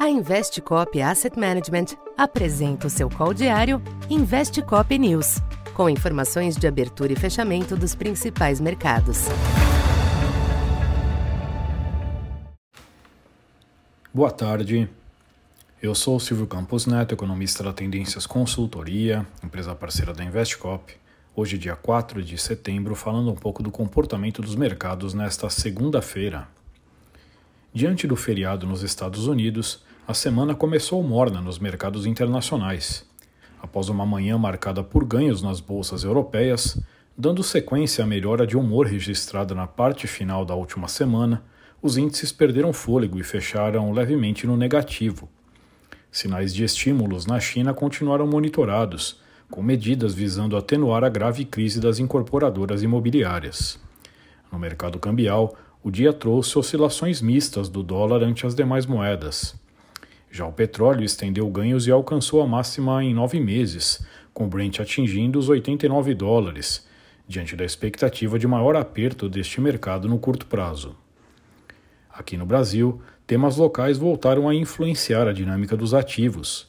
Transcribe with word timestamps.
A 0.00 0.08
Investcop 0.08 0.98
Asset 1.02 1.38
Management 1.38 1.88
apresenta 2.16 2.86
o 2.86 2.90
seu 2.90 3.10
call 3.10 3.34
diário 3.34 3.82
Investcop 4.08 4.98
News, 4.98 5.42
com 5.74 5.90
informações 5.90 6.56
de 6.56 6.66
abertura 6.66 7.12
e 7.12 7.16
fechamento 7.16 7.76
dos 7.76 7.94
principais 7.94 8.62
mercados. 8.62 9.26
Boa 14.10 14.30
tarde. 14.30 14.88
Eu 15.82 15.94
sou 15.94 16.16
o 16.16 16.20
Silvio 16.20 16.46
Campos 16.46 16.86
Neto, 16.86 17.12
economista 17.12 17.62
da 17.62 17.74
Tendências 17.74 18.26
Consultoria, 18.26 19.26
empresa 19.44 19.74
parceira 19.74 20.14
da 20.14 20.24
Investcop. 20.24 20.96
Hoje, 21.36 21.58
dia 21.58 21.76
4 21.76 22.22
de 22.22 22.38
setembro, 22.38 22.94
falando 22.94 23.30
um 23.30 23.36
pouco 23.36 23.62
do 23.62 23.70
comportamento 23.70 24.40
dos 24.40 24.54
mercados 24.54 25.12
nesta 25.12 25.50
segunda-feira. 25.50 26.48
Diante 27.72 28.04
do 28.04 28.16
feriado 28.16 28.66
nos 28.66 28.82
Estados 28.82 29.28
Unidos, 29.28 29.84
a 30.06 30.12
semana 30.12 30.56
começou 30.56 31.00
morna 31.04 31.40
nos 31.40 31.60
mercados 31.60 32.04
internacionais. 32.04 33.08
Após 33.62 33.88
uma 33.88 34.04
manhã 34.04 34.36
marcada 34.36 34.82
por 34.82 35.04
ganhos 35.04 35.40
nas 35.40 35.60
bolsas 35.60 36.02
europeias, 36.02 36.82
dando 37.16 37.44
sequência 37.44 38.02
à 38.02 38.06
melhora 38.08 38.44
de 38.44 38.56
humor 38.56 38.88
registrada 38.88 39.54
na 39.54 39.68
parte 39.68 40.08
final 40.08 40.44
da 40.44 40.52
última 40.52 40.88
semana, 40.88 41.44
os 41.80 41.96
índices 41.96 42.32
perderam 42.32 42.72
fôlego 42.72 43.20
e 43.20 43.22
fecharam 43.22 43.92
levemente 43.92 44.48
no 44.48 44.56
negativo. 44.56 45.28
Sinais 46.10 46.52
de 46.52 46.64
estímulos 46.64 47.24
na 47.24 47.38
China 47.38 47.72
continuaram 47.72 48.26
monitorados, 48.26 49.20
com 49.48 49.62
medidas 49.62 50.12
visando 50.12 50.56
atenuar 50.56 51.04
a 51.04 51.08
grave 51.08 51.44
crise 51.44 51.80
das 51.80 52.00
incorporadoras 52.00 52.82
imobiliárias. 52.82 53.78
No 54.50 54.58
mercado 54.58 54.98
cambial, 54.98 55.56
o 55.82 55.90
dia 55.90 56.12
trouxe 56.12 56.58
oscilações 56.58 57.22
mistas 57.22 57.68
do 57.68 57.82
dólar 57.82 58.22
ante 58.22 58.46
as 58.46 58.54
demais 58.54 58.84
moedas. 58.84 59.54
Já 60.30 60.46
o 60.46 60.52
petróleo 60.52 61.04
estendeu 61.04 61.48
ganhos 61.48 61.86
e 61.86 61.90
alcançou 61.90 62.42
a 62.42 62.46
máxima 62.46 63.02
em 63.02 63.14
nove 63.14 63.40
meses, 63.40 64.04
com 64.32 64.44
o 64.44 64.48
Brent 64.48 64.78
atingindo 64.78 65.38
os 65.38 65.48
89 65.48 66.14
dólares, 66.14 66.86
diante 67.26 67.56
da 67.56 67.64
expectativa 67.64 68.38
de 68.38 68.46
maior 68.46 68.76
aperto 68.76 69.28
deste 69.28 69.60
mercado 69.60 70.08
no 70.08 70.18
curto 70.18 70.46
prazo. 70.46 70.94
Aqui 72.12 72.36
no 72.36 72.44
Brasil, 72.44 73.00
temas 73.26 73.56
locais 73.56 73.96
voltaram 73.96 74.48
a 74.48 74.54
influenciar 74.54 75.26
a 75.26 75.32
dinâmica 75.32 75.76
dos 75.76 75.94
ativos. 75.94 76.68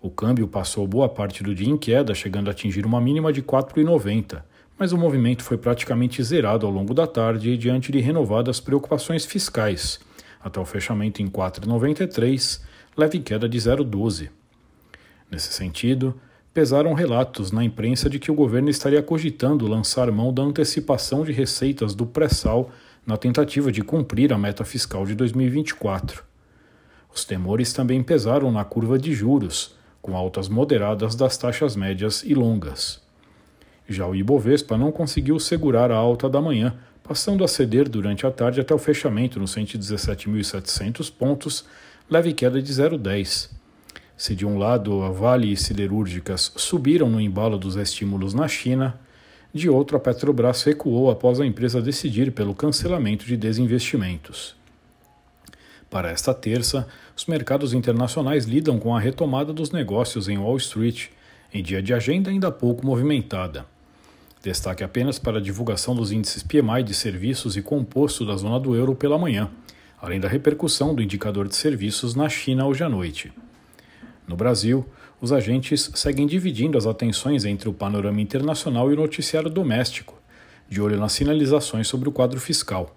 O 0.00 0.08
câmbio 0.08 0.48
passou 0.48 0.86
boa 0.86 1.08
parte 1.08 1.42
do 1.42 1.54
dia 1.54 1.68
em 1.68 1.76
queda, 1.76 2.14
chegando 2.14 2.48
a 2.48 2.52
atingir 2.52 2.86
uma 2.86 3.00
mínima 3.00 3.32
de 3.32 3.42
4,90, 3.42 4.42
mas 4.78 4.92
o 4.92 4.98
movimento 4.98 5.42
foi 5.42 5.58
praticamente 5.58 6.22
zerado 6.22 6.64
ao 6.64 6.72
longo 6.72 6.94
da 6.94 7.06
tarde 7.06 7.56
diante 7.58 7.90
de 7.90 7.98
renovadas 7.98 8.60
preocupações 8.60 9.24
fiscais, 9.24 9.98
até 10.40 10.60
o 10.60 10.64
fechamento 10.64 11.20
em 11.20 11.28
4,93 11.28 12.60
leve 12.96 13.18
queda 13.20 13.48
de 13.48 13.58
0,12. 13.58 14.28
Nesse 15.30 15.52
sentido, 15.52 16.18
pesaram 16.54 16.94
relatos 16.94 17.52
na 17.52 17.62
imprensa 17.62 18.08
de 18.08 18.18
que 18.18 18.30
o 18.30 18.34
governo 18.34 18.68
estaria 18.68 19.02
cogitando 19.02 19.66
lançar 19.66 20.10
mão 20.10 20.32
da 20.32 20.42
antecipação 20.42 21.24
de 21.24 21.32
receitas 21.32 21.94
do 21.94 22.06
pré-sal 22.06 22.70
na 23.06 23.16
tentativa 23.16 23.70
de 23.70 23.82
cumprir 23.82 24.32
a 24.32 24.38
meta 24.38 24.64
fiscal 24.64 25.06
de 25.06 25.14
2024. 25.14 26.24
Os 27.14 27.24
temores 27.24 27.72
também 27.72 28.02
pesaram 28.02 28.50
na 28.50 28.64
curva 28.64 28.98
de 28.98 29.12
juros, 29.12 29.76
com 30.02 30.16
altas 30.16 30.48
moderadas 30.48 31.14
das 31.14 31.36
taxas 31.36 31.74
médias 31.74 32.22
e 32.22 32.34
longas. 32.34 33.07
Já 33.88 34.06
o 34.06 34.14
Ibovespa 34.14 34.76
não 34.76 34.92
conseguiu 34.92 35.40
segurar 35.40 35.90
a 35.90 35.96
alta 35.96 36.28
da 36.28 36.42
manhã, 36.42 36.74
passando 37.02 37.42
a 37.42 37.48
ceder 37.48 37.88
durante 37.88 38.26
a 38.26 38.30
tarde 38.30 38.60
até 38.60 38.74
o 38.74 38.78
fechamento 38.78 39.40
nos 39.40 39.56
117.700 39.56 41.10
pontos, 41.10 41.64
leve 42.10 42.34
queda 42.34 42.60
de 42.60 42.70
0,10. 42.70 43.48
Se 44.14 44.34
de 44.34 44.44
um 44.44 44.58
lado 44.58 45.02
a 45.02 45.10
Vale 45.10 45.50
e 45.50 45.56
siderúrgicas 45.56 46.52
subiram 46.56 47.08
no 47.08 47.18
embalo 47.18 47.56
dos 47.56 47.76
estímulos 47.76 48.34
na 48.34 48.46
China, 48.46 49.00
de 49.54 49.70
outro 49.70 49.96
a 49.96 50.00
Petrobras 50.00 50.62
recuou 50.64 51.10
após 51.10 51.40
a 51.40 51.46
empresa 51.46 51.80
decidir 51.80 52.32
pelo 52.32 52.54
cancelamento 52.54 53.24
de 53.24 53.38
desinvestimentos. 53.38 54.54
Para 55.88 56.10
esta 56.10 56.34
terça, 56.34 56.86
os 57.16 57.24
mercados 57.24 57.72
internacionais 57.72 58.44
lidam 58.44 58.78
com 58.78 58.94
a 58.94 59.00
retomada 59.00 59.50
dos 59.50 59.70
negócios 59.70 60.28
em 60.28 60.36
Wall 60.36 60.58
Street, 60.58 61.06
em 61.54 61.62
dia 61.62 61.82
de 61.82 61.94
agenda 61.94 62.28
ainda 62.28 62.52
pouco 62.52 62.84
movimentada. 62.84 63.64
Destaque 64.42 64.84
apenas 64.84 65.18
para 65.18 65.38
a 65.38 65.42
divulgação 65.42 65.96
dos 65.96 66.12
índices 66.12 66.44
PMI 66.44 66.84
de 66.84 66.94
serviços 66.94 67.56
e 67.56 67.62
composto 67.62 68.24
da 68.24 68.36
zona 68.36 68.60
do 68.60 68.76
euro 68.76 68.94
pela 68.94 69.18
manhã, 69.18 69.50
além 70.00 70.20
da 70.20 70.28
repercussão 70.28 70.94
do 70.94 71.02
indicador 71.02 71.48
de 71.48 71.56
serviços 71.56 72.14
na 72.14 72.28
China 72.28 72.64
hoje 72.64 72.84
à 72.84 72.88
noite. 72.88 73.32
No 74.28 74.36
Brasil, 74.36 74.86
os 75.20 75.32
agentes 75.32 75.90
seguem 75.94 76.26
dividindo 76.26 76.78
as 76.78 76.86
atenções 76.86 77.44
entre 77.44 77.68
o 77.68 77.72
panorama 77.72 78.20
internacional 78.20 78.90
e 78.90 78.94
o 78.94 78.96
noticiário 78.96 79.50
doméstico, 79.50 80.14
de 80.68 80.80
olho 80.80 80.96
nas 80.96 81.12
sinalizações 81.12 81.88
sobre 81.88 82.08
o 82.08 82.12
quadro 82.12 82.38
fiscal. 82.38 82.96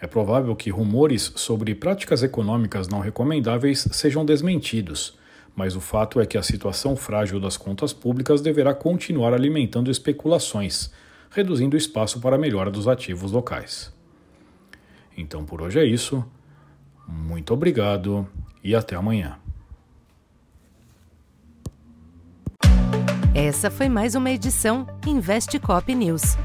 É 0.00 0.06
provável 0.08 0.56
que 0.56 0.70
rumores 0.70 1.32
sobre 1.36 1.74
práticas 1.74 2.22
econômicas 2.24 2.88
não 2.88 2.98
recomendáveis 2.98 3.86
sejam 3.92 4.24
desmentidos, 4.24 5.16
mas 5.58 5.74
o 5.74 5.80
fato 5.80 6.20
é 6.20 6.24
que 6.24 6.38
a 6.38 6.42
situação 6.42 6.94
frágil 6.94 7.40
das 7.40 7.56
contas 7.56 7.92
públicas 7.92 8.40
deverá 8.40 8.72
continuar 8.72 9.34
alimentando 9.34 9.90
especulações, 9.90 10.88
reduzindo 11.32 11.74
o 11.74 11.76
espaço 11.76 12.20
para 12.20 12.36
a 12.36 12.38
melhora 12.38 12.70
dos 12.70 12.86
ativos 12.86 13.32
locais. 13.32 13.92
Então 15.16 15.44
por 15.44 15.60
hoje 15.60 15.80
é 15.80 15.84
isso. 15.84 16.24
Muito 17.08 17.52
obrigado 17.52 18.24
e 18.62 18.72
até 18.72 18.94
amanhã. 18.94 19.36
Essa 23.34 23.68
foi 23.68 23.88
mais 23.88 24.14
uma 24.14 24.30
edição 24.30 24.86
Investe 25.04 25.58
Cop 25.58 25.92
News. 25.92 26.36